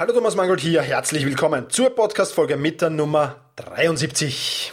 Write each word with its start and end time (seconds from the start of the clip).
Hallo 0.00 0.14
Thomas 0.14 0.34
Mangold 0.34 0.62
hier, 0.62 0.80
herzlich 0.80 1.26
willkommen 1.26 1.68
zur 1.68 1.90
Podcast-Folge 1.90 2.56
mit 2.56 2.80
der 2.80 2.88
Nummer 2.88 3.36
73. 3.56 4.72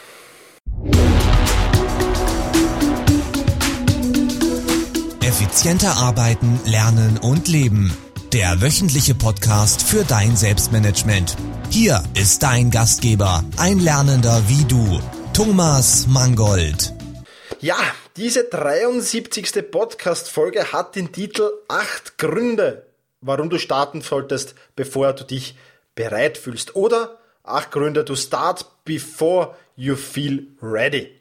Effizienter 5.21 5.97
arbeiten, 5.97 6.61
lernen 6.65 7.17
und 7.17 7.49
leben. 7.49 7.91
Der 8.31 8.61
wöchentliche 8.61 9.15
Podcast 9.15 9.83
für 9.83 10.05
dein 10.05 10.37
Selbstmanagement. 10.37 11.35
Hier 11.71 12.01
ist 12.13 12.41
dein 12.41 12.71
Gastgeber, 12.71 13.43
ein 13.57 13.79
Lernender 13.79 14.41
wie 14.47 14.63
du, 14.63 15.01
Thomas 15.33 16.07
Mangold. 16.07 16.93
Ja, 17.59 17.75
diese 18.15 18.45
73. 18.45 19.69
Podcast-Folge 19.69 20.71
hat 20.71 20.95
den 20.95 21.11
Titel 21.11 21.51
Acht 21.67 22.17
Gründe, 22.17 22.86
warum 23.21 23.49
du 23.49 23.57
starten 23.57 24.01
solltest, 24.01 24.55
bevor 24.75 25.13
du 25.13 25.23
dich 25.23 25.55
bereit 25.95 26.37
fühlst. 26.37 26.75
Oder 26.75 27.17
acht 27.43 27.71
Gründe 27.71 28.05
to 28.05 28.15
start 28.15 28.65
before 28.85 29.55
you 29.75 29.95
feel 29.95 30.47
ready. 30.61 31.11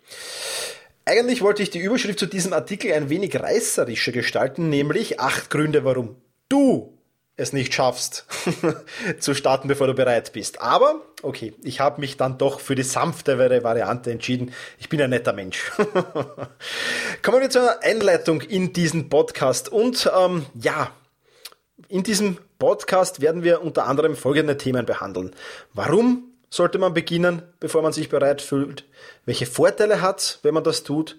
Eigentlich 1.04 1.40
wollte 1.40 1.62
ich 1.62 1.70
die 1.70 1.78
Überschrift 1.78 2.18
zu 2.18 2.26
diesem 2.26 2.52
Artikel 2.52 2.92
ein 2.92 3.08
wenig 3.08 3.38
reißerischer 3.38 4.12
gestalten, 4.12 4.68
nämlich 4.68 5.20
acht 5.20 5.50
Gründe, 5.50 5.84
warum 5.84 6.16
du 6.48 6.96
es 7.36 7.52
nicht 7.52 7.74
schaffst 7.74 8.26
zu 9.20 9.34
starten, 9.34 9.68
bevor 9.68 9.86
du 9.86 9.94
bereit 9.94 10.32
bist. 10.32 10.60
Aber, 10.60 11.02
okay, 11.22 11.52
ich 11.62 11.80
habe 11.80 12.00
mich 12.00 12.16
dann 12.16 12.38
doch 12.38 12.60
für 12.60 12.74
die 12.74 12.82
sanftere 12.82 13.62
Variante 13.62 14.10
entschieden. 14.10 14.52
Ich 14.78 14.88
bin 14.88 15.00
ein 15.02 15.10
netter 15.10 15.34
Mensch. 15.34 15.70
Kommen 17.22 17.40
wir 17.40 17.50
zu 17.50 17.60
einer 17.60 17.82
Einleitung 17.82 18.40
in 18.40 18.72
diesen 18.72 19.10
Podcast. 19.10 19.68
Und 19.68 20.10
ähm, 20.18 20.46
ja, 20.54 20.90
in 21.88 22.02
diesem 22.02 22.38
Podcast 22.58 23.20
werden 23.20 23.42
wir 23.42 23.62
unter 23.62 23.86
anderem 23.86 24.16
folgende 24.16 24.56
Themen 24.56 24.86
behandeln. 24.86 25.32
Warum 25.72 26.24
sollte 26.50 26.78
man 26.78 26.94
beginnen, 26.94 27.42
bevor 27.60 27.82
man 27.82 27.92
sich 27.92 28.08
bereit 28.08 28.42
fühlt? 28.42 28.84
Welche 29.24 29.46
Vorteile 29.46 30.00
hat, 30.00 30.38
wenn 30.42 30.54
man 30.54 30.64
das 30.64 30.82
tut? 30.82 31.18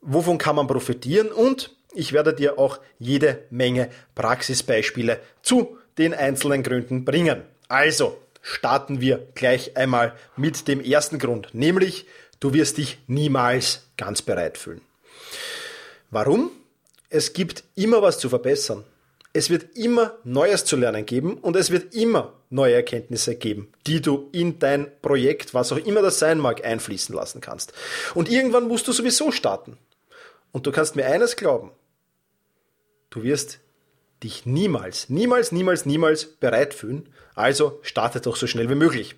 Wovon 0.00 0.38
kann 0.38 0.56
man 0.56 0.66
profitieren? 0.66 1.28
Und 1.28 1.74
ich 1.92 2.12
werde 2.12 2.34
dir 2.34 2.58
auch 2.58 2.80
jede 2.98 3.44
Menge 3.50 3.90
Praxisbeispiele 4.14 5.20
zu 5.42 5.78
den 5.98 6.12
einzelnen 6.14 6.62
Gründen 6.62 7.04
bringen. 7.04 7.42
Also 7.68 8.18
starten 8.42 9.00
wir 9.00 9.26
gleich 9.34 9.76
einmal 9.76 10.14
mit 10.36 10.68
dem 10.68 10.80
ersten 10.80 11.18
Grund, 11.18 11.48
nämlich 11.52 12.06
du 12.40 12.52
wirst 12.52 12.78
dich 12.78 12.98
niemals 13.06 13.86
ganz 13.96 14.22
bereit 14.22 14.58
fühlen. 14.58 14.82
Warum? 16.10 16.50
Es 17.10 17.32
gibt 17.32 17.64
immer 17.74 18.02
was 18.02 18.18
zu 18.18 18.28
verbessern. 18.28 18.84
Es 19.36 19.50
wird 19.50 19.76
immer 19.76 20.16
Neues 20.22 20.64
zu 20.64 20.76
lernen 20.76 21.06
geben 21.06 21.38
und 21.38 21.56
es 21.56 21.72
wird 21.72 21.92
immer 21.92 22.34
neue 22.50 22.74
Erkenntnisse 22.74 23.34
geben, 23.34 23.72
die 23.84 24.00
du 24.00 24.28
in 24.30 24.60
dein 24.60 24.86
Projekt, 25.02 25.54
was 25.54 25.72
auch 25.72 25.76
immer 25.76 26.02
das 26.02 26.20
sein 26.20 26.38
mag, 26.38 26.64
einfließen 26.64 27.12
lassen 27.12 27.40
kannst. 27.40 27.72
Und 28.14 28.30
irgendwann 28.30 28.68
musst 28.68 28.86
du 28.86 28.92
sowieso 28.92 29.32
starten. 29.32 29.76
Und 30.52 30.68
du 30.68 30.70
kannst 30.70 30.94
mir 30.94 31.06
eines 31.06 31.34
glauben. 31.34 31.72
Du 33.10 33.24
wirst 33.24 33.58
dich 34.22 34.46
niemals, 34.46 35.08
niemals, 35.08 35.50
niemals, 35.50 35.84
niemals 35.84 36.26
bereit 36.26 36.72
fühlen. 36.72 37.08
Also 37.34 37.80
starte 37.82 38.20
doch 38.20 38.36
so 38.36 38.46
schnell 38.46 38.70
wie 38.70 38.76
möglich. 38.76 39.16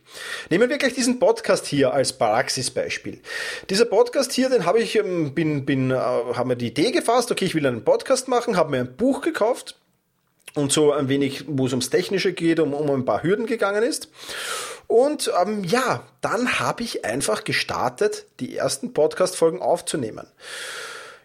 Nehmen 0.48 0.70
wir 0.70 0.78
gleich 0.78 0.94
diesen 0.94 1.18
Podcast 1.18 1.66
hier 1.66 1.92
als 1.92 2.14
Praxisbeispiel. 2.14 3.20
Dieser 3.68 3.84
Podcast 3.84 4.32
hier, 4.32 4.48
den 4.48 4.64
habe 4.64 4.80
ich, 4.80 4.96
ähm, 4.96 5.34
bin, 5.34 5.66
bin, 5.66 5.90
äh, 5.90 5.94
haben 5.94 6.48
mir 6.48 6.56
die 6.56 6.68
Idee 6.68 6.90
gefasst, 6.90 7.30
okay, 7.30 7.44
ich 7.44 7.54
will 7.54 7.66
einen 7.66 7.84
Podcast 7.84 8.28
machen, 8.28 8.56
habe 8.56 8.70
mir 8.70 8.80
ein 8.80 8.96
Buch 8.96 9.20
gekauft 9.20 9.76
und 10.56 10.72
so 10.72 10.92
ein 10.92 11.08
wenig, 11.08 11.44
wo 11.46 11.66
es 11.66 11.72
ums 11.72 11.90
Technische 11.90 12.32
geht, 12.32 12.58
um, 12.58 12.74
um 12.74 12.90
ein 12.90 13.04
paar 13.04 13.22
Hürden 13.22 13.46
gegangen 13.46 13.82
ist. 13.82 14.08
Und 14.88 15.30
ähm, 15.40 15.64
ja, 15.64 16.02
dann 16.20 16.58
habe 16.60 16.82
ich 16.82 17.04
einfach 17.04 17.44
gestartet, 17.44 18.26
die 18.40 18.56
ersten 18.56 18.92
Podcast-Folgen 18.92 19.60
aufzunehmen. 19.60 20.26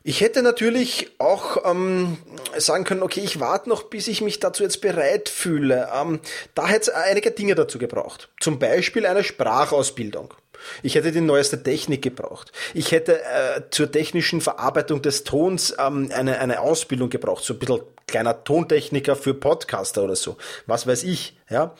Ich 0.04 0.22
hätte 0.22 0.42
natürlich 0.42 1.12
auch 1.20 1.70
ähm, 1.70 2.18
sagen 2.58 2.86
können, 2.86 3.04
okay, 3.04 3.22
ich 3.24 3.40
warte 3.40 3.70
noch, 3.70 3.84
bis 3.84 4.08
ich 4.08 4.22
mich 4.22 4.40
dazu 4.40 4.64
jetzt 4.64 4.82
bereit 4.82 5.30
fühle. 5.30 5.90
Ähm, 5.96 6.20
da 6.56 6.68
hätte 6.68 6.90
es 6.90 6.90
einige 6.90 7.30
Dinge 7.30 7.54
dazu 7.54 7.78
gebraucht. 7.78 8.30
Zum 8.40 8.58
Beispiel 8.58 9.06
eine 9.06 9.24
Sprachausbildung. 9.24 10.34
Ich 10.82 10.96
hätte 10.96 11.12
die 11.12 11.22
neueste 11.22 11.62
Technik 11.62 12.02
gebraucht. 12.02 12.52
Ich 12.74 12.92
hätte 12.92 13.22
äh, 13.22 13.62
zur 13.70 13.92
technischen 13.92 14.42
Verarbeitung 14.42 15.02
des 15.02 15.24
Tons 15.24 15.76
ähm, 15.78 16.10
eine, 16.14 16.40
eine 16.40 16.62
Ausbildung 16.62 17.10
gebraucht, 17.10 17.44
so 17.44 17.54
ein 17.54 17.60
bisschen 17.60 17.82
kleiner 18.12 18.44
Tontechniker 18.44 19.16
für 19.16 19.34
Podcaster 19.34 20.04
oder 20.04 20.16
so. 20.16 20.38
Was 20.68 20.86
weiß 20.86 21.04
ich, 21.04 21.38
ja. 21.50 21.76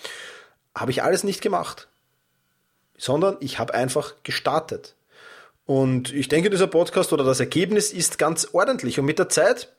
Habe 0.74 0.92
ich 0.92 1.04
alles 1.04 1.24
nicht 1.24 1.42
gemacht. 1.42 1.90
Sondern 2.98 3.38
ich 3.40 3.60
habe 3.60 3.74
einfach 3.74 4.16
gestartet. 4.24 4.96
Und 5.66 6.14
ich 6.14 6.28
denke, 6.28 6.50
dieser 6.50 6.68
Podcast 6.68 7.14
oder 7.14 7.24
das 7.24 7.40
Ergebnis 7.40 7.92
ist 7.92 8.18
ganz 8.18 8.50
ordentlich. 8.54 9.00
Und 9.00 9.06
mit 9.06 9.20
der 9.20 9.30
Zeit 9.30 9.72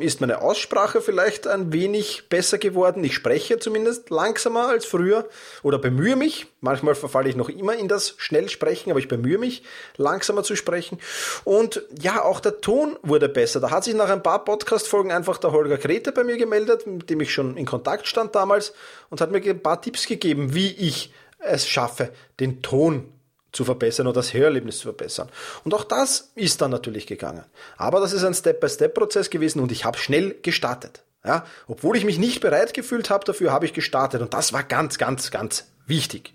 ist 0.00 0.20
meine 0.20 0.40
Aussprache 0.40 1.00
vielleicht 1.02 1.46
ein 1.46 1.72
wenig 1.72 2.28
besser 2.28 2.56
geworden. 2.56 3.04
Ich 3.04 3.14
spreche 3.14 3.58
zumindest 3.58 4.08
langsamer 4.10 4.68
als 4.68 4.86
früher 4.86 5.28
oder 5.62 5.78
bemühe 5.78 6.16
mich. 6.16 6.46
Manchmal 6.60 6.94
verfalle 6.94 7.28
ich 7.28 7.36
noch 7.36 7.48
immer 7.48 7.74
in 7.74 7.88
das 7.88 8.14
Schnellsprechen, 8.16 8.90
aber 8.90 9.00
ich 9.00 9.08
bemühe 9.08 9.38
mich, 9.38 9.62
langsamer 9.96 10.44
zu 10.44 10.56
sprechen. 10.56 10.98
Und 11.44 11.82
ja, 12.00 12.22
auch 12.22 12.40
der 12.40 12.60
Ton 12.60 12.96
wurde 13.02 13.28
besser. 13.28 13.60
Da 13.60 13.70
hat 13.70 13.84
sich 13.84 13.94
nach 13.94 14.08
ein 14.08 14.22
paar 14.22 14.44
Podcast-Folgen 14.44 15.12
einfach 15.12 15.38
der 15.38 15.52
Holger 15.52 15.76
Grete 15.76 16.12
bei 16.12 16.24
mir 16.24 16.38
gemeldet, 16.38 16.86
mit 16.86 17.10
dem 17.10 17.20
ich 17.20 17.32
schon 17.32 17.56
in 17.56 17.66
Kontakt 17.66 18.06
stand 18.06 18.34
damals 18.34 18.72
und 19.10 19.20
hat 19.20 19.30
mir 19.30 19.42
ein 19.42 19.62
paar 19.62 19.82
Tipps 19.82 20.06
gegeben, 20.06 20.54
wie 20.54 20.72
ich 20.72 21.12
es 21.38 21.68
schaffe, 21.68 22.12
den 22.40 22.62
Ton 22.62 23.12
zu 23.56 23.64
verbessern 23.64 24.06
oder 24.06 24.20
das 24.20 24.34
Hörerlebnis 24.34 24.78
zu 24.78 24.84
verbessern. 24.84 25.28
Und 25.64 25.74
auch 25.74 25.84
das 25.84 26.30
ist 26.34 26.60
dann 26.60 26.70
natürlich 26.70 27.06
gegangen. 27.06 27.44
Aber 27.76 28.00
das 28.00 28.12
ist 28.12 28.22
ein 28.22 28.34
Step-by-Step-Prozess 28.34 29.30
gewesen 29.30 29.60
und 29.60 29.72
ich 29.72 29.84
habe 29.84 29.98
schnell 29.98 30.36
gestartet. 30.42 31.02
Ja, 31.24 31.44
obwohl 31.66 31.96
ich 31.96 32.04
mich 32.04 32.18
nicht 32.18 32.40
bereit 32.40 32.72
gefühlt 32.72 33.10
habe, 33.10 33.24
dafür 33.24 33.52
habe 33.52 33.64
ich 33.64 33.72
gestartet 33.72 34.22
und 34.22 34.32
das 34.32 34.52
war 34.52 34.62
ganz, 34.62 34.96
ganz, 34.96 35.32
ganz 35.32 35.66
wichtig. 35.86 36.34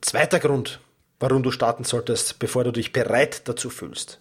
Zweiter 0.00 0.38
Grund, 0.38 0.78
warum 1.18 1.42
du 1.42 1.50
starten 1.50 1.82
solltest, 1.82 2.38
bevor 2.38 2.62
du 2.62 2.70
dich 2.70 2.92
bereit 2.92 3.48
dazu 3.48 3.68
fühlst. 3.68 4.20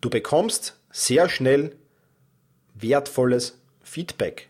Du 0.00 0.10
bekommst 0.10 0.76
sehr 0.92 1.28
schnell 1.28 1.74
wertvolles 2.74 3.58
Feedback. 3.82 4.48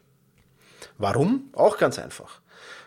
Warum? 0.99 1.49
Auch 1.55 1.79
ganz 1.79 1.99
einfach. 1.99 2.43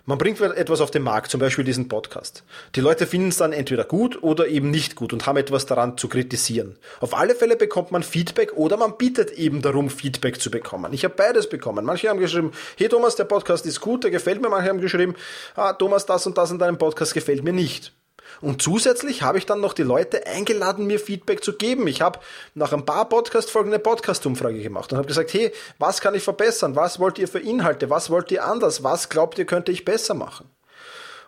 Man 0.05 0.17
bringt 0.17 0.41
etwas 0.41 0.81
auf 0.81 0.91
den 0.91 1.03
Markt, 1.03 1.31
zum 1.31 1.39
Beispiel 1.39 1.63
diesen 1.63 1.87
Podcast. 1.87 2.43
Die 2.75 2.81
Leute 2.81 3.05
finden 3.05 3.29
es 3.29 3.37
dann 3.37 3.53
entweder 3.53 3.83
gut 3.83 4.21
oder 4.23 4.47
eben 4.47 4.71
nicht 4.71 4.95
gut 4.95 5.13
und 5.13 5.27
haben 5.27 5.37
etwas 5.37 5.65
daran 5.65 5.97
zu 5.97 6.07
kritisieren. 6.07 6.77
Auf 6.99 7.15
alle 7.15 7.35
Fälle 7.35 7.55
bekommt 7.55 7.91
man 7.91 8.03
Feedback 8.03 8.53
oder 8.53 8.77
man 8.77 8.97
bittet 8.97 9.31
eben 9.31 9.61
darum, 9.61 9.89
Feedback 9.89 10.41
zu 10.41 10.49
bekommen. 10.49 10.93
Ich 10.93 11.03
habe 11.03 11.13
beides 11.15 11.47
bekommen. 11.49 11.85
Manche 11.85 12.09
haben 12.09 12.19
geschrieben, 12.19 12.51
hey 12.77 12.89
Thomas, 12.89 13.15
der 13.15 13.25
Podcast 13.25 13.65
ist 13.65 13.79
gut, 13.79 14.03
der 14.03 14.11
gefällt 14.11 14.41
mir. 14.41 14.49
Manche 14.49 14.69
haben 14.69 14.81
geschrieben, 14.81 15.15
ah, 15.55 15.73
Thomas, 15.73 16.05
das 16.05 16.25
und 16.25 16.37
das 16.37 16.51
in 16.51 16.59
deinem 16.59 16.77
Podcast 16.77 17.13
gefällt 17.13 17.43
mir 17.43 17.53
nicht. 17.53 17.93
Und 18.39 18.61
zusätzlich 18.61 19.21
habe 19.21 19.37
ich 19.37 19.45
dann 19.45 19.59
noch 19.59 19.73
die 19.73 19.83
Leute 19.83 20.25
eingeladen, 20.25 20.87
mir 20.87 20.99
Feedback 20.99 21.43
zu 21.43 21.53
geben. 21.53 21.87
Ich 21.87 22.01
habe 22.01 22.19
nach 22.55 22.71
ein 22.73 22.85
paar 22.85 23.09
Podcast-Folgen 23.09 23.71
eine 23.71 23.79
Podcast-Umfrage 23.79 24.61
gemacht 24.61 24.91
und 24.91 24.97
habe 24.97 25.07
gesagt, 25.07 25.33
hey, 25.33 25.51
was 25.79 26.01
kann 26.01 26.15
ich 26.15 26.23
verbessern? 26.23 26.75
Was 26.75 26.99
wollt 26.99 27.19
ihr 27.19 27.27
für 27.27 27.39
Inhalte? 27.39 27.89
Was 27.89 28.09
wollt 28.09 28.31
ihr 28.31 28.45
anders? 28.45 28.83
Was 28.83 29.09
glaubt 29.09 29.37
ihr, 29.37 29.45
könnte 29.45 29.71
ich 29.71 29.85
besser 29.85 30.13
machen? 30.13 30.49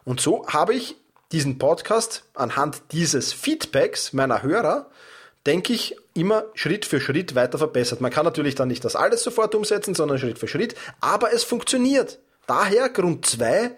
Und 0.06 0.22
so 0.22 0.47
habe 0.47 0.74
ich 0.74 0.96
diesen 1.31 1.58
Podcast 1.58 2.24
anhand 2.36 2.81
dieses 2.92 3.34
Feedbacks 3.34 4.13
meiner 4.13 4.44
Hörer, 4.44 4.90
denke 5.46 5.74
ich, 5.74 5.97
immer 6.13 6.46
Schritt 6.53 6.86
für 6.86 7.02
Schritt 7.02 7.36
weiter 7.36 7.58
verbessert. 7.58 8.02
Man 8.02 8.12
kann 8.12 8.25
natürlich 8.25 8.56
dann 8.56 8.68
nicht 8.68 8.86
das 8.86 8.96
alles 8.96 9.24
sofort 9.24 9.56
umsetzen, 9.56 9.96
sondern 9.96 10.19
Schritt 10.19 10.40
für 10.40 10.47
Schritt, 10.47 10.75
aber 11.02 11.34
es 11.34 11.44
funktioniert. 11.44 12.19
Daher 12.46 12.90
Grund 12.90 13.25
zwei 13.25 13.72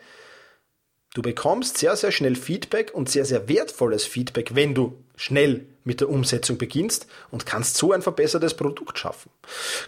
Du 1.15 1.21
bekommst 1.21 1.77
sehr, 1.77 1.95
sehr 1.95 2.11
schnell 2.11 2.35
Feedback 2.35 2.93
und 2.93 3.09
sehr, 3.09 3.23
sehr 3.23 3.47
wertvolles 3.47 4.03
Feedback, 4.03 4.53
wenn 4.53 4.75
du 4.75 5.01
schnell 5.15 5.65
mit 5.85 6.01
der 6.01 6.09
Umsetzung 6.09 6.57
beginnst 6.57 7.07
und 7.31 7.45
kannst 7.45 7.77
so 7.77 7.93
ein 7.93 8.01
verbessertes 8.01 8.53
Produkt 8.53 8.99
schaffen. 8.99 9.31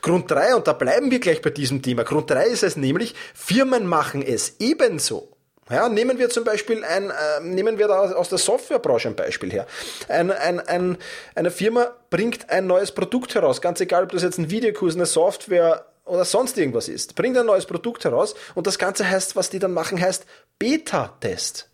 Grund 0.02 0.32
drei 0.32 0.56
und 0.56 0.68
da 0.68 0.72
bleiben 0.72 1.12
wir 1.12 1.20
gleich 1.20 1.42
bei 1.42 1.50
diesem 1.50 1.82
Thema. 1.82 2.06
Grund 2.06 2.30
drei 2.32 2.48
ist 2.48 2.64
es 2.64 2.78
nämlich, 2.78 3.14
Firmen 3.34 3.86
machen 3.88 4.22
es 4.22 4.56
ebenso. 4.60 5.36
Ja, 5.70 5.90
nehmen 5.90 6.18
wir 6.18 6.30
zum 6.30 6.46
Beispiel 6.46 6.86
ein, 6.86 7.10
äh, 7.10 7.42
nehmen 7.42 7.78
wir 7.78 7.90
da 7.90 8.14
aus 8.14 8.30
der 8.30 8.38
Softwarebranche 8.38 9.10
ein 9.10 9.18
Beispiel 9.18 9.52
her. 9.52 9.68
Ein, 10.08 10.32
ein, 10.32 10.62
ein, 10.62 10.98
eine 11.36 11.52
Firma 11.52 11.94
bringt 12.10 12.50
ein 12.50 12.68
neues 12.68 12.94
Produkt 12.94 13.36
heraus, 13.36 13.60
ganz 13.60 13.82
egal, 13.82 14.04
ob 14.04 14.14
das 14.14 14.24
jetzt 14.24 14.38
ein 14.38 14.50
Videokurs, 14.50 14.96
eine 14.96 15.06
Software 15.06 15.88
oder 16.08 16.26
sonst 16.26 16.58
irgendwas 16.58 16.88
ist. 16.88 17.16
Bringt 17.16 17.38
ein 17.38 17.46
neues 17.46 17.66
Produkt 17.66 18.06
heraus 18.06 18.36
und 18.56 18.68
das 18.68 18.80
Ganze 18.80 19.10
heißt, 19.10 19.36
was 19.36 19.50
die 19.50 19.60
dann 19.60 19.74
machen, 19.74 20.00
heißt 20.00 20.26
Beta-Test. 20.60 21.70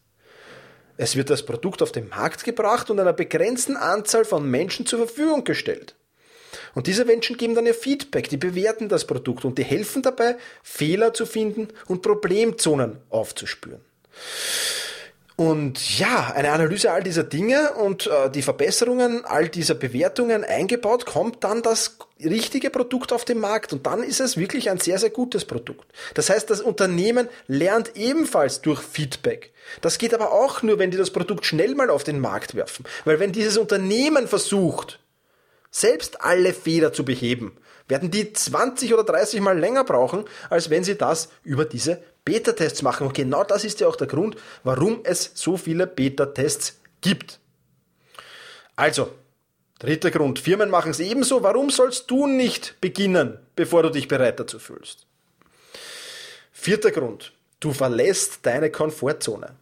Es 0.98 1.16
wird 1.16 1.30
das 1.30 1.44
Produkt 1.44 1.82
auf 1.82 1.92
den 1.92 2.10
Markt 2.10 2.44
gebracht 2.44 2.90
und 2.90 3.00
einer 3.00 3.14
begrenzten 3.14 3.78
Anzahl 3.78 4.26
von 4.26 4.50
Menschen 4.50 4.86
zur 4.86 5.00
Verfügung 5.00 5.44
gestellt. 5.44 5.96
Und 6.76 6.88
diese 6.88 7.06
Menschen 7.06 7.38
geben 7.38 7.56
dann 7.56 7.66
ihr 7.66 7.74
Feedback, 7.74 8.30
die 8.30 8.38
bewerten 8.38 8.90
das 8.90 9.06
Produkt 9.06 9.46
und 9.46 9.58
die 9.58 9.64
helfen 9.64 10.02
dabei, 10.02 10.38
Fehler 10.62 11.14
zu 11.14 11.26
finden 11.26 11.70
und 11.88 12.02
Problemzonen 12.02 12.98
aufzuspüren. 13.10 13.82
Und 15.36 15.98
ja, 15.98 16.32
eine 16.36 16.52
Analyse 16.52 16.92
all 16.92 17.02
dieser 17.02 17.24
Dinge 17.24 17.74
und 17.74 18.06
äh, 18.06 18.30
die 18.30 18.44
Verbesserungen 18.44 19.26
all 19.26 19.50
dieser 19.50 19.74
Bewertungen 19.74 20.44
eingebaut, 20.44 21.08
kommt 21.08 21.44
dann 21.44 21.64
das 21.64 21.98
richtige 22.24 22.70
Produkt 22.70 23.12
auf 23.12 23.26
den 23.26 23.40
Markt 23.40 23.74
und 23.74 23.86
dann 23.88 24.04
ist 24.04 24.20
es 24.20 24.38
wirklich 24.38 24.70
ein 24.70 24.80
sehr, 24.80 25.00
sehr 25.00 25.10
gutes 25.10 25.46
Produkt. 25.46 25.92
Das 26.14 26.30
heißt, 26.30 26.50
das 26.50 26.62
Unternehmen 26.62 27.30
lernt 27.48 27.96
ebenfalls 27.96 28.62
durch 28.62 28.82
Feedback. 28.82 29.52
Das 29.82 29.98
geht 29.98 30.14
aber 30.14 30.32
auch 30.32 30.62
nur, 30.62 30.78
wenn 30.78 30.92
die 30.92 30.98
das 30.98 31.12
Produkt 31.12 31.46
schnell 31.46 31.74
mal 31.74 31.90
auf 31.90 32.04
den 32.04 32.20
Markt 32.20 32.54
werfen. 32.54 32.86
Weil 33.04 33.20
wenn 33.20 33.32
dieses 33.32 33.58
Unternehmen 33.58 34.28
versucht, 34.28 35.00
selbst 35.74 36.22
alle 36.22 36.54
Fehler 36.54 36.94
zu 36.94 37.04
beheben, 37.04 37.58
werden 37.88 38.12
die 38.12 38.32
20 38.32 38.94
oder 38.94 39.04
30 39.04 39.42
Mal 39.42 39.60
länger 39.60 39.84
brauchen, 39.84 40.24
als 40.50 40.70
wenn 40.70 40.84
sie 40.84 40.96
das 40.96 41.30
über 41.44 41.66
diese 41.66 42.02
Beta-Tests 42.24 42.84
machen. 42.84 43.08
Und 43.08 43.14
genau 43.14 43.44
das 43.44 43.66
ist 43.66 43.80
ja 43.82 43.88
auch 43.88 43.96
der 43.96 44.08
Grund, 44.08 44.38
warum 44.64 45.02
es 45.04 45.32
so 45.34 45.58
viele 45.58 45.88
Beta-Tests 45.88 46.80
gibt. 47.02 47.40
Also, 48.76 49.12
dritter 49.80 50.12
Grund. 50.12 50.40
Firmen 50.40 50.70
machen 50.70 50.92
es 50.92 51.00
ebenso. 51.00 51.44
Warum 51.44 51.70
sollst 51.70 52.10
du 52.10 52.28
nicht 52.28 52.80
beginnen, 52.80 53.40
bevor 53.56 53.84
du 53.84 53.90
dich 53.90 54.08
bereit 54.08 54.40
dazu 54.40 54.60
fühlst? 54.60 55.08
Vierter 56.52 56.92
Grund. 56.92 57.34
Du 57.60 57.74
verlässt 57.74 58.40
deine 58.44 58.70
Komfortzone. 58.70 59.56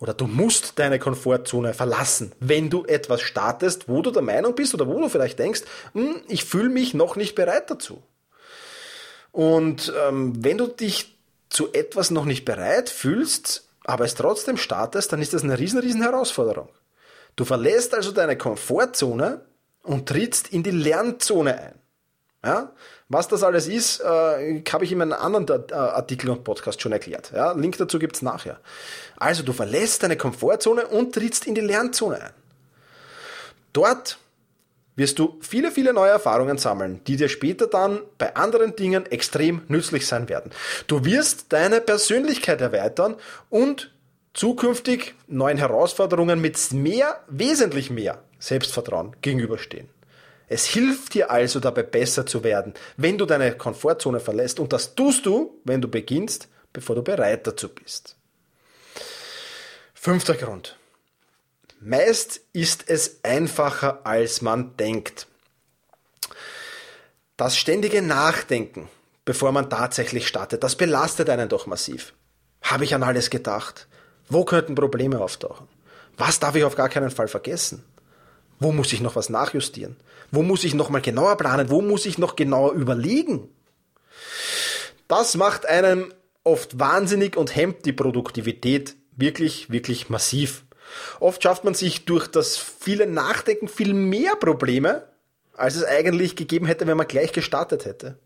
Oder 0.00 0.12
du 0.12 0.26
musst 0.26 0.78
deine 0.78 0.98
Komfortzone 0.98 1.72
verlassen, 1.72 2.32
wenn 2.40 2.68
du 2.68 2.84
etwas 2.84 3.22
startest, 3.22 3.88
wo 3.88 4.02
du 4.02 4.10
der 4.10 4.22
Meinung 4.22 4.54
bist 4.54 4.74
oder 4.74 4.86
wo 4.86 5.00
du 5.00 5.08
vielleicht 5.08 5.38
denkst, 5.38 5.62
hm, 5.92 6.22
ich 6.28 6.44
fühle 6.44 6.68
mich 6.68 6.94
noch 6.94 7.16
nicht 7.16 7.34
bereit 7.34 7.70
dazu. 7.70 8.02
Und 9.32 9.92
ähm, 10.06 10.44
wenn 10.44 10.58
du 10.58 10.66
dich 10.66 11.16
zu 11.48 11.72
etwas 11.72 12.10
noch 12.10 12.24
nicht 12.24 12.44
bereit 12.44 12.90
fühlst, 12.90 13.68
aber 13.84 14.04
es 14.04 14.14
trotzdem 14.14 14.56
startest, 14.56 15.12
dann 15.12 15.22
ist 15.22 15.34
das 15.34 15.42
eine 15.42 15.58
riesen, 15.58 15.78
riesen 15.78 16.02
Herausforderung. 16.02 16.68
Du 17.36 17.44
verlässt 17.44 17.94
also 17.94 18.12
deine 18.12 18.36
Komfortzone 18.36 19.44
und 19.82 20.08
trittst 20.08 20.48
in 20.48 20.62
die 20.62 20.70
Lernzone 20.70 21.58
ein. 21.58 21.74
Ja? 22.44 22.72
Was 23.14 23.28
das 23.28 23.44
alles 23.44 23.68
ist, 23.68 24.00
äh, 24.00 24.62
habe 24.72 24.84
ich 24.84 24.90
in 24.90 25.00
einem 25.00 25.12
anderen 25.12 25.46
äh, 25.70 25.72
Artikel 25.72 26.30
und 26.30 26.42
Podcast 26.42 26.82
schon 26.82 26.90
erklärt. 26.90 27.30
Ja? 27.32 27.52
Link 27.52 27.78
dazu 27.78 28.00
gibt's 28.00 28.22
nachher. 28.22 28.58
Also 29.16 29.44
du 29.44 29.52
verlässt 29.52 30.02
deine 30.02 30.16
Komfortzone 30.16 30.88
und 30.88 31.14
trittst 31.14 31.46
in 31.46 31.54
die 31.54 31.60
Lernzone 31.60 32.20
ein. 32.20 32.32
Dort 33.72 34.18
wirst 34.96 35.20
du 35.20 35.38
viele, 35.42 35.70
viele 35.70 35.92
neue 35.92 36.10
Erfahrungen 36.10 36.58
sammeln, 36.58 37.02
die 37.06 37.14
dir 37.16 37.28
später 37.28 37.68
dann 37.68 38.00
bei 38.18 38.34
anderen 38.34 38.74
Dingen 38.74 39.06
extrem 39.06 39.62
nützlich 39.68 40.08
sein 40.08 40.28
werden. 40.28 40.50
Du 40.88 41.04
wirst 41.04 41.52
deine 41.52 41.80
Persönlichkeit 41.80 42.60
erweitern 42.60 43.14
und 43.48 43.92
zukünftig 44.32 45.14
neuen 45.28 45.58
Herausforderungen 45.58 46.40
mit 46.40 46.72
mehr, 46.72 47.20
wesentlich 47.28 47.90
mehr 47.90 48.18
Selbstvertrauen 48.40 49.14
gegenüberstehen. 49.22 49.88
Es 50.48 50.66
hilft 50.66 51.14
dir 51.14 51.30
also 51.30 51.60
dabei 51.60 51.82
besser 51.82 52.26
zu 52.26 52.44
werden, 52.44 52.74
wenn 52.96 53.18
du 53.18 53.26
deine 53.26 53.56
Komfortzone 53.56 54.20
verlässt 54.20 54.60
und 54.60 54.72
das 54.72 54.94
tust 54.94 55.24
du, 55.26 55.60
wenn 55.64 55.80
du 55.80 55.88
beginnst, 55.88 56.48
bevor 56.72 56.96
du 56.96 57.02
bereit 57.02 57.46
dazu 57.46 57.68
bist. 57.68 58.16
Fünfter 59.94 60.34
Grund. 60.34 60.76
Meist 61.80 62.40
ist 62.52 62.88
es 62.88 63.20
einfacher, 63.22 64.04
als 64.04 64.42
man 64.42 64.76
denkt. 64.76 65.26
Das 67.36 67.56
ständige 67.56 68.00
Nachdenken, 68.00 68.88
bevor 69.24 69.50
man 69.52 69.70
tatsächlich 69.70 70.28
startet, 70.28 70.62
das 70.62 70.76
belastet 70.76 71.28
einen 71.30 71.48
doch 71.48 71.66
massiv. 71.66 72.14
Habe 72.62 72.84
ich 72.84 72.94
an 72.94 73.02
alles 73.02 73.28
gedacht? 73.28 73.88
Wo 74.28 74.44
könnten 74.44 74.74
Probleme 74.74 75.20
auftauchen? 75.20 75.68
Was 76.16 76.38
darf 76.38 76.54
ich 76.54 76.64
auf 76.64 76.76
gar 76.76 76.88
keinen 76.88 77.10
Fall 77.10 77.28
vergessen? 77.28 77.84
Wo 78.58 78.72
muss 78.72 78.92
ich 78.92 79.00
noch 79.00 79.16
was 79.16 79.28
nachjustieren? 79.28 79.96
Wo 80.30 80.42
muss 80.42 80.64
ich 80.64 80.74
noch 80.74 80.90
mal 80.90 81.00
genauer 81.00 81.36
planen? 81.36 81.70
Wo 81.70 81.80
muss 81.80 82.06
ich 82.06 82.18
noch 82.18 82.36
genauer 82.36 82.72
überlegen? 82.72 83.48
Das 85.08 85.36
macht 85.36 85.66
einen 85.66 86.12
oft 86.44 86.78
wahnsinnig 86.78 87.36
und 87.36 87.54
hemmt 87.54 87.86
die 87.86 87.92
Produktivität 87.92 88.96
wirklich, 89.16 89.70
wirklich 89.70 90.08
massiv. 90.08 90.64
Oft 91.20 91.42
schafft 91.42 91.64
man 91.64 91.74
sich 91.74 92.04
durch 92.04 92.26
das 92.26 92.56
viele 92.56 93.06
Nachdenken 93.06 93.68
viel 93.68 93.94
mehr 93.94 94.36
Probleme, 94.36 95.08
als 95.56 95.76
es 95.76 95.84
eigentlich 95.84 96.36
gegeben 96.36 96.66
hätte, 96.66 96.86
wenn 96.86 96.96
man 96.96 97.06
gleich 97.06 97.32
gestartet 97.32 97.84
hätte. 97.84 98.18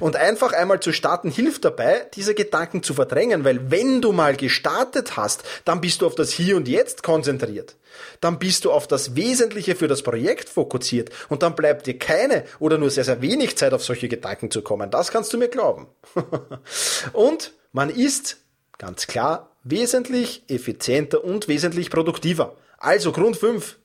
Und 0.00 0.16
einfach 0.16 0.52
einmal 0.52 0.80
zu 0.80 0.92
starten 0.92 1.30
hilft 1.30 1.64
dabei, 1.64 2.06
diese 2.14 2.34
Gedanken 2.34 2.82
zu 2.82 2.94
verdrängen, 2.94 3.44
weil 3.44 3.70
wenn 3.70 4.02
du 4.02 4.12
mal 4.12 4.36
gestartet 4.36 5.16
hast, 5.16 5.44
dann 5.64 5.80
bist 5.80 6.02
du 6.02 6.06
auf 6.06 6.14
das 6.14 6.32
Hier 6.32 6.56
und 6.56 6.68
Jetzt 6.68 7.02
konzentriert. 7.02 7.76
Dann 8.20 8.38
bist 8.38 8.64
du 8.64 8.72
auf 8.72 8.88
das 8.88 9.14
Wesentliche 9.14 9.76
für 9.76 9.86
das 9.86 10.02
Projekt 10.02 10.48
fokussiert 10.48 11.10
und 11.28 11.42
dann 11.42 11.54
bleibt 11.54 11.86
dir 11.86 11.98
keine 11.98 12.44
oder 12.58 12.78
nur 12.78 12.90
sehr, 12.90 13.04
sehr 13.04 13.22
wenig 13.22 13.56
Zeit 13.56 13.72
auf 13.72 13.84
solche 13.84 14.08
Gedanken 14.08 14.50
zu 14.50 14.62
kommen. 14.62 14.90
Das 14.90 15.10
kannst 15.10 15.32
du 15.32 15.38
mir 15.38 15.48
glauben. 15.48 15.86
und 17.12 17.52
man 17.72 17.90
ist 17.90 18.38
ganz 18.78 19.06
klar 19.06 19.50
wesentlich 19.62 20.42
effizienter 20.48 21.24
und 21.24 21.48
wesentlich 21.48 21.90
produktiver. 21.90 22.56
Also 22.78 23.12
Grund 23.12 23.36
5. 23.36 23.78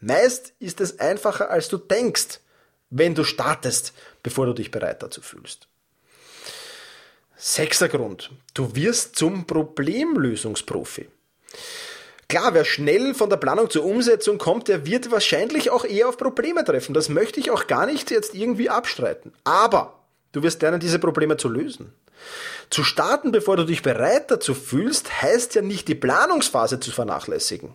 Meist 0.00 0.54
ist 0.58 0.80
es 0.80 0.98
einfacher, 0.98 1.50
als 1.50 1.68
du 1.68 1.76
denkst, 1.76 2.40
wenn 2.92 3.14
du 3.14 3.24
startest, 3.24 3.92
bevor 4.22 4.46
du 4.46 4.52
dich 4.52 4.70
bereit 4.70 5.02
dazu 5.02 5.20
fühlst. 5.20 5.66
Sechster 7.36 7.88
Grund. 7.88 8.30
Du 8.54 8.76
wirst 8.76 9.16
zum 9.16 9.46
Problemlösungsprofi. 9.46 11.08
Klar, 12.28 12.54
wer 12.54 12.64
schnell 12.64 13.14
von 13.14 13.28
der 13.28 13.36
Planung 13.36 13.68
zur 13.68 13.84
Umsetzung 13.84 14.38
kommt, 14.38 14.68
der 14.68 14.86
wird 14.86 15.10
wahrscheinlich 15.10 15.70
auch 15.70 15.84
eher 15.84 16.08
auf 16.08 16.16
Probleme 16.16 16.64
treffen. 16.64 16.94
Das 16.94 17.08
möchte 17.08 17.40
ich 17.40 17.50
auch 17.50 17.66
gar 17.66 17.86
nicht 17.86 18.10
jetzt 18.10 18.34
irgendwie 18.34 18.70
abstreiten. 18.70 19.32
Aber 19.44 20.01
du 20.32 20.42
wirst 20.42 20.62
lernen, 20.62 20.80
diese 20.80 20.98
Probleme 20.98 21.36
zu 21.36 21.48
lösen. 21.48 21.92
Zu 22.70 22.84
starten, 22.84 23.32
bevor 23.32 23.56
du 23.56 23.64
dich 23.64 23.82
bereit 23.82 24.30
dazu 24.30 24.54
fühlst, 24.54 25.22
heißt 25.22 25.54
ja 25.54 25.62
nicht 25.62 25.88
die 25.88 25.94
Planungsphase 25.94 26.80
zu 26.80 26.90
vernachlässigen. 26.90 27.74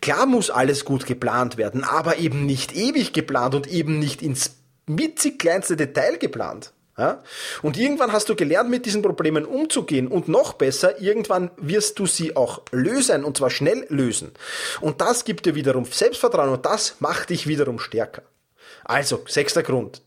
Klar 0.00 0.26
muss 0.26 0.50
alles 0.50 0.84
gut 0.84 1.06
geplant 1.06 1.56
werden, 1.56 1.84
aber 1.84 2.18
eben 2.18 2.46
nicht 2.46 2.74
ewig 2.74 3.12
geplant 3.12 3.54
und 3.54 3.66
eben 3.66 3.98
nicht 3.98 4.22
ins 4.22 4.56
witzig 4.86 5.38
kleinste 5.38 5.76
Detail 5.76 6.18
geplant. 6.18 6.72
Ja? 6.98 7.22
Und 7.62 7.76
irgendwann 7.76 8.12
hast 8.12 8.28
du 8.28 8.36
gelernt, 8.36 8.70
mit 8.70 8.86
diesen 8.86 9.02
Problemen 9.02 9.44
umzugehen 9.44 10.08
und 10.08 10.28
noch 10.28 10.54
besser, 10.54 11.00
irgendwann 11.00 11.50
wirst 11.56 11.98
du 11.98 12.06
sie 12.06 12.36
auch 12.36 12.62
lösen 12.70 13.24
und 13.24 13.36
zwar 13.36 13.50
schnell 13.50 13.86
lösen. 13.88 14.32
Und 14.80 15.00
das 15.00 15.24
gibt 15.24 15.46
dir 15.46 15.54
wiederum 15.54 15.84
Selbstvertrauen 15.84 16.50
und 16.50 16.66
das 16.66 16.96
macht 17.00 17.30
dich 17.30 17.46
wiederum 17.46 17.78
stärker. 17.78 18.22
Also, 18.84 19.24
sechster 19.26 19.62
Grund. 19.62 20.02